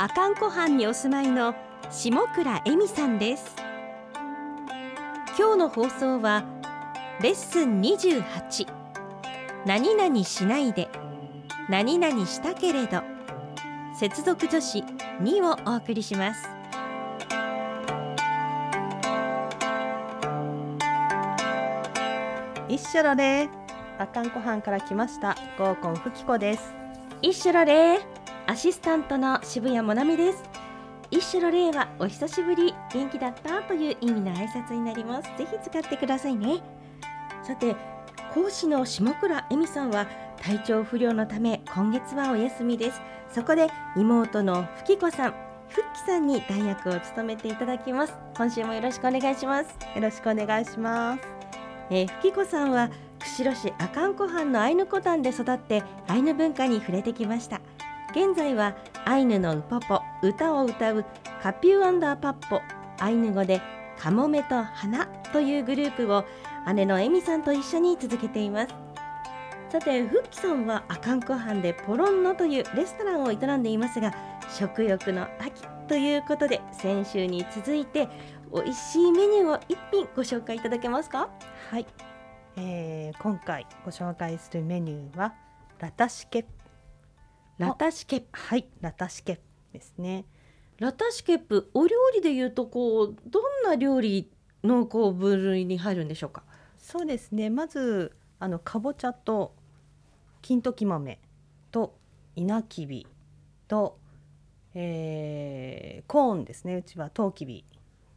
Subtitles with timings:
[0.00, 1.54] 阿寒湖畔にお住まいの
[1.90, 3.54] 下倉恵美さんです。
[5.38, 6.42] 今日の放送は
[7.20, 8.66] レッスン28
[9.66, 10.88] 何々しないで。
[11.68, 13.02] 何々したけれど。
[13.94, 14.82] 接続助詞
[15.20, 16.48] 2をお送りします。
[22.70, 23.50] 一緒ろれ
[23.98, 25.36] 阿寒湖畔から来ました。
[25.58, 26.72] 合コンふきこです。
[27.20, 28.00] 一緒の礼
[28.50, 30.42] アシスタントの渋谷もなみです。
[31.12, 35.30] 一緒の礼はお久しぶり元気だったという意味の挨拶になります。
[35.38, 36.60] ぜひ使ってくださいね。
[37.44, 37.76] さて
[38.34, 40.08] 講師の下倉恵美さんは
[40.42, 43.00] 体調不良のため今月はお休みです。
[43.32, 45.34] そこで妹のふきこさん
[45.68, 48.14] ふっきさんに代役を務めていただきます。
[48.36, 49.70] 今週もよろしくお願いします。
[49.94, 51.22] よろしくお願いします。
[51.90, 57.60] えー、ふきこさんは釧路市阿寒湖畔のアイヌコタンで育ってアイヌ文化に触れてきました
[58.10, 61.04] 現在はアイヌのウポポ歌を歌う
[61.42, 62.60] カピューアンダーパッポ
[62.98, 63.60] アイヌ語で
[63.98, 66.24] カモメと花というグループを
[66.74, 68.74] 姉のエミさんと一緒に続けています。
[69.70, 74.12] さてフッキさんは阿寒湖畔でポロンノというレストランを営んでいますが
[74.58, 78.08] 食欲の秋ということで先週に続いて
[78.52, 81.28] 美味しいメニューを一品ご紹介いただけますか？
[81.70, 81.86] はい、
[82.56, 85.34] えー、今回ご紹介するメニューは
[85.78, 86.44] ラタシケ
[87.60, 88.26] ラタシケップ。
[88.32, 89.38] はいラタシケ
[89.74, 90.24] ですね。
[90.78, 94.30] ラタシケップお料理でいうとこうどんな料理
[94.64, 96.42] のこう分類に入るんでしょうか？
[96.78, 97.50] そうですね。
[97.50, 99.54] まずあのかぼちゃと
[100.40, 101.20] 金時豆
[101.70, 101.98] と
[102.34, 103.06] 稲きび
[103.68, 103.98] と、
[104.72, 106.76] えー、コーンですね。
[106.76, 107.66] うちはトウキビ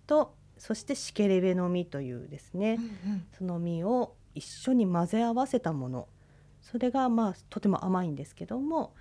[0.07, 2.79] とそしてシケレベの実というですね、
[3.37, 6.07] その実を一緒に混ぜ合わせたもの。
[6.61, 8.93] それがまあとても甘いんですけども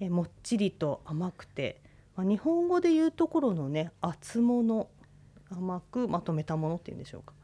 [0.00, 1.80] えもっちりと甘くて、
[2.16, 4.88] まあ、日本語で言うところのね厚物
[5.50, 7.34] 甘くまとめたものっていうんでしょうか。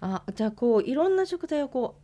[0.00, 1.96] あじゃあこういろんな食材をこ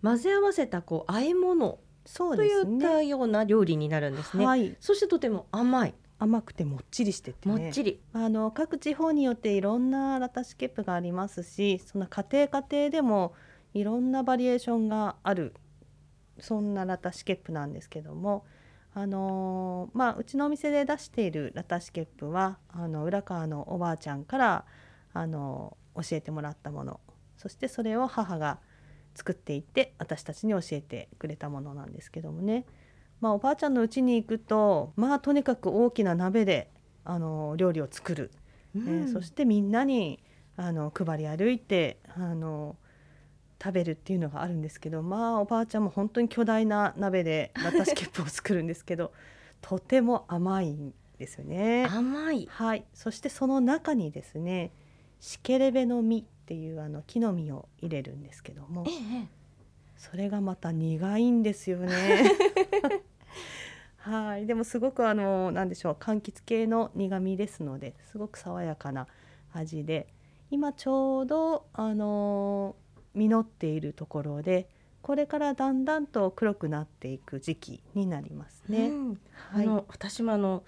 [0.00, 3.06] う混ぜ合わせたこう和え物といそうですったね。
[3.06, 7.54] ような料理になるんですね、はい、そしてとても甘い甘くてもっちりしててね。
[7.54, 13.34] もっちり、あの各地方によっていろんなラタシケップがありますしその家庭家庭でも
[13.74, 15.54] いろんなバリエーションがある
[16.38, 18.44] そんなラタシケップなんですけども、
[18.94, 24.64] あのーまあ、うちのお店で出しているラタシケップはあの浦川のおばあちゃんから、
[25.12, 27.00] あのー教えてもらったもの。
[27.36, 28.60] そしてそれを母が
[29.14, 32.64] 作っていって私たちに教えてくれたものなんですけどもね、
[33.20, 36.70] まあ、おばあちゃんの家に行くとまあとにかく大きな鍋で
[37.04, 38.30] あの料理を作る、
[38.74, 40.22] えーそしてみんなに
[40.56, 42.76] あの配り歩いてあの
[43.62, 49.12] 食べるっていうのがあるんですけどまあおばあちゃんも本当に巨大な鍋で ラタシケップを作るんですけど
[49.60, 51.86] とても甘いんですよね。
[51.88, 54.72] 甘いはい、そしてその中にですね
[55.20, 59.42] シケレベの実っていうあの木の実を入れるんですけどもええ
[59.96, 62.32] それがまた苦いんですよね。
[63.98, 69.06] はい、でもすごくあのなんでしょう柑橘系の苦味ですのですごく爽やかな
[69.52, 70.08] 味で
[70.50, 72.74] 今ちょうどあの
[73.14, 74.68] 実っているところで
[75.02, 78.88] これからだんだんと黒くなっていく時期になりますね。
[78.88, 79.08] うん。
[79.08, 79.66] はい。
[79.66, 80.62] あの私もあの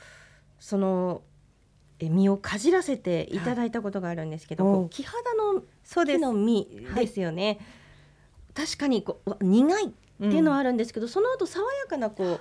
[0.58, 1.22] その
[2.00, 4.88] え実をかじらせていただいたことがあるんですけど、はい。
[4.90, 6.66] 木肌の木の実
[6.96, 7.20] です。
[7.20, 7.60] よね、
[8.54, 9.88] 確かにこう苦いっ
[10.18, 12.40] ていうのはあるんですけど、その後爽やかなこ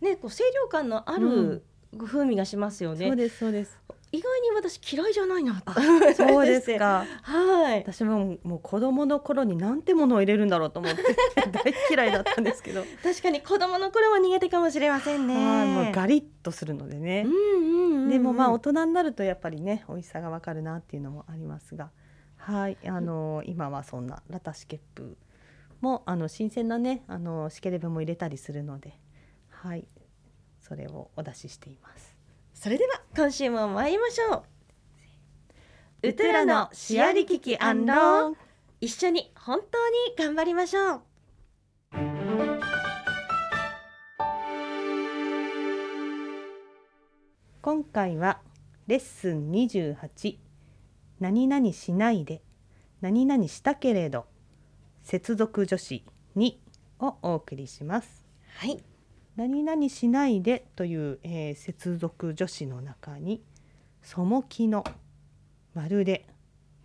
[0.00, 1.62] うねこう清涼感のある
[2.06, 3.78] 風味がしますよね、そうですそうです。
[4.14, 5.74] 意外に私嫌いじゃないなあ
[6.14, 7.04] そうですか。
[7.22, 11.02] はい私ももう子供の頃になんてものを入れるんだろうと思って
[11.50, 17.32] 大嫌いだったんですけど、 確かに子供の頃は苦手かもしれませんねはいもうガリッとするのでねうん。
[17.32, 21.90] うんうんうんでもまあ大人になるとやっぱりね美味しさがわかるなっていうのもありますが、
[22.36, 25.16] はいあの今はそんなラタシケップ
[25.80, 28.98] もあの新鮮なねあのシケレベも入れたりするので、
[29.48, 29.86] はい
[30.60, 32.13] それをお出ししています。
[32.64, 34.36] それでは今週も参りましょ
[36.02, 36.08] う。
[36.08, 38.36] ウトゥラのシアリキキアンロン
[38.80, 41.02] 一緒に本当に頑張りましょう。
[47.60, 48.40] 今回は
[48.86, 50.38] レッスン28
[51.20, 52.40] 何々しないで。
[53.02, 54.24] 何々したけれど。
[55.02, 56.02] 接続助詞
[56.34, 56.54] 2
[57.00, 58.24] をお送りします。
[58.56, 58.93] はい
[59.36, 63.42] 何々しないでという、えー接続助詞の中に
[64.02, 64.84] そもきの
[65.74, 66.26] まるで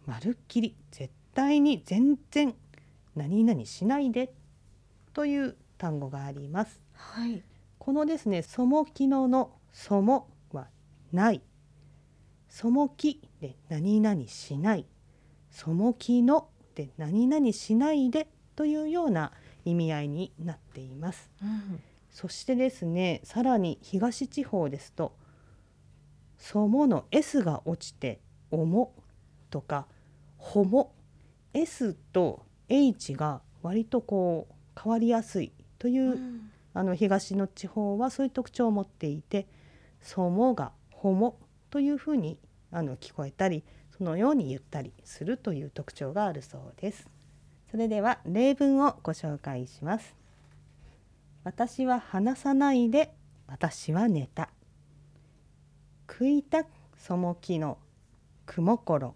[0.06, 2.56] まるっきり絶対に全然
[3.16, 4.34] 何々しないで
[5.14, 6.82] という単語があります。
[6.94, 7.44] はい。
[7.78, 10.68] このですねそもきののそもは
[11.12, 11.42] ない。
[12.48, 14.88] そもきで何々しない。
[15.52, 19.32] そもきので何々しないでというような
[19.66, 21.30] 意味合いになっています。
[21.44, 25.16] うんそしてですねさらに東地方ですと
[26.38, 28.20] 「そも」の S が落ちて
[28.52, 28.94] 「おも」
[29.50, 29.88] とか
[30.38, 30.94] 「ほも」
[31.54, 39.48] S と H が割とこう変わりやすいという、うんあの東の地方はそういう特徴を持っていて
[40.02, 41.38] 「そも」が「ほも」
[41.72, 42.40] というふうに
[42.72, 43.64] あの聞こえたり
[43.98, 47.10] そのように言ったりするという特徴があるそうです。
[47.72, 50.16] それでは例文をご紹介します。
[51.44, 53.14] 私は話さないで
[53.48, 54.50] 私は寝た。
[56.08, 56.66] 食いた
[56.98, 57.78] そもきの
[58.46, 59.16] くもころ。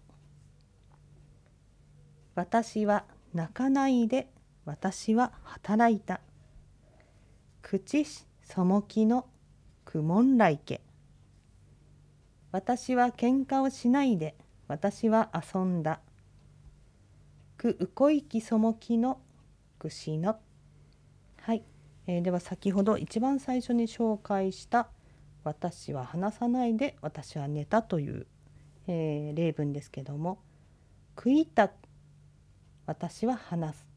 [2.34, 3.04] 私は
[3.34, 4.28] 泣かないで
[4.64, 6.20] 私は働いた。
[7.62, 9.26] 口しそもきの
[9.84, 10.80] くもんらいけ。
[12.52, 14.34] 私は喧嘩をしないで
[14.68, 16.00] 私は遊んだ。
[17.58, 19.20] くうこいきそもきの
[19.78, 20.38] くしの。
[21.40, 21.62] はい、
[22.06, 24.88] えーでは先ほど一番最初に紹介した
[25.42, 28.26] 「私は話さないで私は寝た」という、
[28.86, 30.38] えー例文ですけども
[31.16, 31.70] 「食いた
[32.86, 33.88] 私は話す」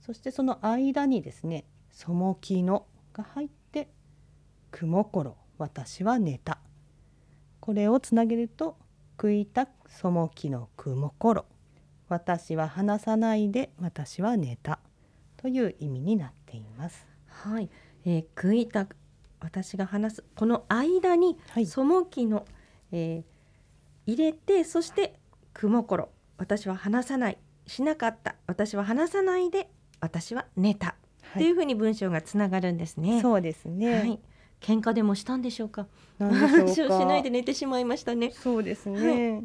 [0.00, 3.88] そしてその間にですね「そもきの」が入って
[4.70, 6.60] 「くもころ私は寝た」
[7.60, 8.76] これをつなげると
[9.16, 11.46] 「食いたそもきのくもころ
[12.08, 14.80] 私は話さないで私は寝た」
[15.38, 16.45] という意味になっています。
[17.26, 17.68] はい、
[18.04, 18.86] えー、食いた
[19.40, 22.44] 私が話すこの間に、はいそもきの、
[22.92, 23.36] えー
[24.08, 25.18] 入れてそして
[25.52, 26.08] くもころ
[26.38, 29.68] 私は話さないしなかった私は話さないで
[30.00, 30.96] 私は寝た、はい
[31.36, 33.20] っていうふうに文章がつながるんですね。
[33.20, 33.94] そうですね。
[33.98, 34.20] はい、
[34.60, 35.88] 喧嘩でもしたんでしょうか？
[36.18, 36.88] なんでしょう。
[37.00, 38.30] しないで寝てしまいましたね。
[38.30, 39.42] そうですね。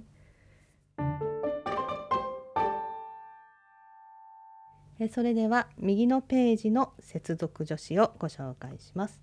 [5.03, 9.19] えそれでは右のページの接続助詞をご紹介します。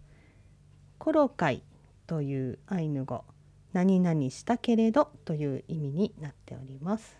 [0.98, 1.62] コロカイ
[2.08, 3.22] というアイヌ語、
[3.72, 7.16] 何々したけれどという意味になっております。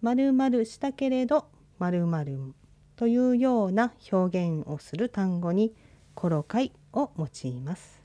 [0.00, 1.48] まるまるしたけれど
[1.78, 2.38] まるまる
[2.96, 5.74] というような表現をする単語に
[6.14, 8.02] コロカイを用います。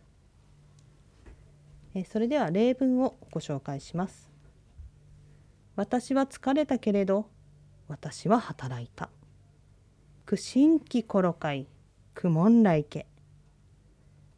[1.94, 4.30] えそれでは例文をご紹介します。
[5.78, 7.30] 私は疲れたけれど、
[7.88, 9.10] 私は働いた。
[10.26, 11.68] くしんきころかい、
[12.16, 13.06] くもんらいけ。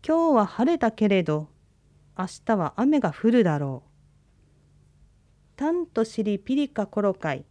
[0.06, 1.48] 今日は晴れたけれど、
[2.18, 3.90] 明日は雨が降るだろう。
[5.56, 7.46] たんとしりピリカころかい、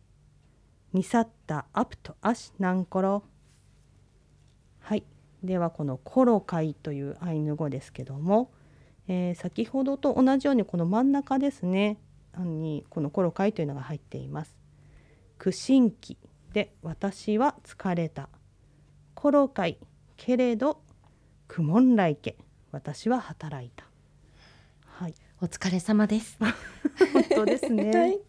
[0.92, 3.22] にさったアプとアシなんころ。
[4.80, 5.04] はい。
[5.42, 8.50] ではこのコロカイというアイヌ語ですけども、
[9.08, 11.98] えー先ほどと同じようにこの真ん中ですね
[12.38, 14.55] にこの「コロカイ」というのが入っています。
[15.38, 16.18] 苦心期
[16.52, 18.28] で私は疲れた。
[19.14, 19.78] コロカイ
[20.16, 20.82] けれど
[21.48, 22.36] 苦悶来家
[22.72, 23.86] 私は働いた。
[24.84, 26.38] はい、お疲れ様です。
[27.12, 27.90] 本当ですね。
[27.96, 28.20] はい、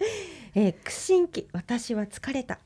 [0.56, 2.60] えー、苦心期私は疲れた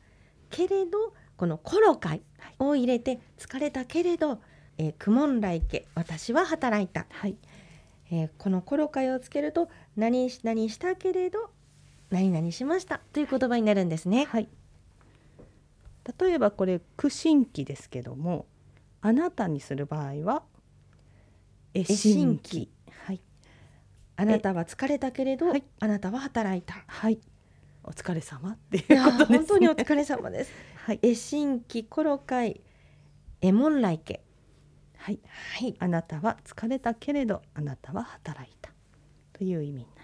[0.50, 2.22] けれどこのコロカイ
[2.60, 4.42] を入れて疲れたけれど、
[4.78, 7.38] えー、苦悶来家私は働いた、はい、
[8.12, 11.52] えーこのコロカイをつけると何々したけれど
[12.12, 14.26] 何々しましたという言葉になるんですね。
[14.26, 14.50] はい。
[16.20, 18.46] 例えばこれ苦心期ですけども、
[19.02, 20.44] あなたにする場合は
[21.74, 22.70] え心期。
[23.06, 23.22] はい。
[24.18, 26.84] あなたは疲れたけれど、はいあなたは働いた。
[26.88, 27.20] はい。
[27.84, 29.38] お疲れ様っていうことですね。
[29.38, 30.52] 本当にお疲れ様です。
[30.86, 31.00] はい。
[31.02, 32.62] え新規コロカイ
[33.42, 34.22] エモンライケ。
[34.98, 35.20] はい。
[35.60, 35.76] はい。
[35.80, 38.72] あなたは疲れたけれどあなたは働いた
[39.34, 40.01] という意味になります。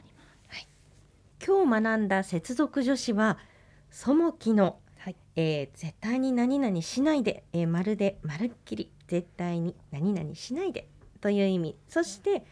[1.45, 3.37] 今日学んだ接続助詞は
[3.89, 5.15] そもきの、はい。
[5.35, 10.87] えー絶対に何々しないで、えーまるでまるっきり絶対に何々しないで
[11.21, 12.43] という意味そして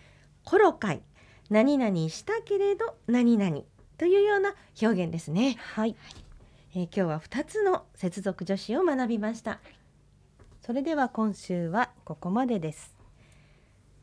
[0.43, 1.01] コロカイ
[1.49, 3.61] 何々したけれど何々
[3.97, 5.95] というような表現ですね、はい。
[6.75, 9.59] えー今日は2つの接続助詞を学びました
[10.61, 12.95] それでは今週はここまでです。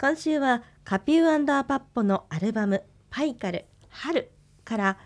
[0.00, 4.32] 今週はカピューアパッポのアルバムパイカル春
[4.72, 4.96] から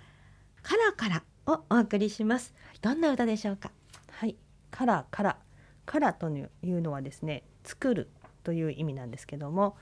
[0.63, 2.55] カラカラをお送りします。
[2.83, 3.73] どんな歌でしょうか？
[4.13, 4.37] はい、
[4.71, 5.37] カラカラ
[5.85, 8.09] カラというのはですね作る
[8.45, 9.77] という意味なんですけども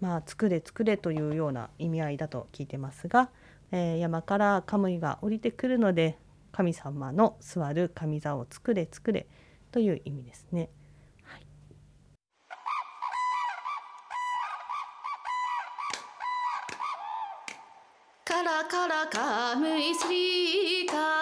[0.00, 3.28] まあ作れ作れというような意味合いだと聞いてますが、
[3.72, 6.16] えー山からカムイが降りてくるので
[6.50, 9.26] 神様の座る神座を作れ作れ
[9.70, 10.70] という意味ですね。
[18.28, 21.15] カラカラカムイスリーカ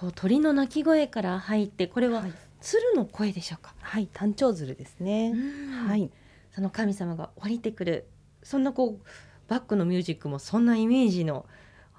[0.00, 2.32] こう鳥の鳴き声から入ってこれははい。
[2.62, 5.32] 鶴の声でしょうか、はい単調鶴ですね。
[5.84, 6.02] ははい。
[6.02, 6.10] い
[6.52, 8.06] その神様が降りてくる
[8.42, 9.06] そんなこう
[9.48, 11.46] バックのミュージックもそんなイメージの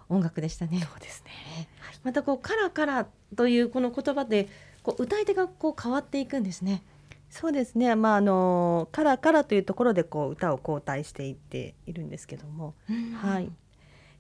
[0.10, 0.80] 音楽でしたね。
[0.82, 1.68] そうですね。
[2.04, 4.50] またこうカラカラというこの言葉で
[4.84, 6.84] こう歌い手がこう変わっていくんですね。
[7.30, 7.96] そうですね。
[7.96, 12.76] まああのカラカラというところでこう歌を交代していっているんですけども。
[13.22, 13.52] はい。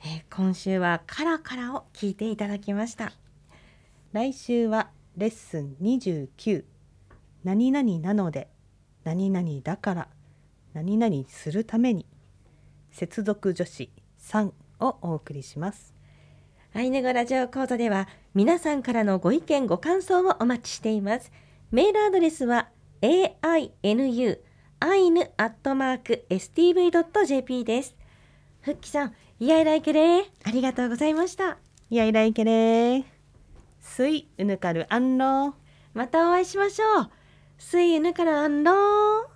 [0.03, 3.11] えー今週はカラカラを聞いていただきました。
[4.13, 6.65] 来週はレッスン29
[7.45, 8.49] 何々なので
[9.03, 10.07] 何々だから
[10.73, 12.05] 何々するために。
[12.91, 13.89] 接続助詞
[14.19, 14.51] 3
[14.81, 15.95] をお送りします。
[16.73, 21.31] アイヌ語ラジオ講座では皆さんからのご意見ご感想をお待ちしています。
[21.71, 22.69] メールアドレスは
[23.01, 24.39] ainu
[24.81, 27.95] アイヌアットマーク stv.jp です。
[28.61, 30.23] ふっきさんイヤイライケレー。
[30.43, 31.57] ありがとうございました。
[31.89, 33.20] いやいらいけれー
[33.81, 35.55] すいうぬかるあんろ
[35.93, 37.11] またお会いしましょう。
[37.57, 39.30] すいうぬかるあんろ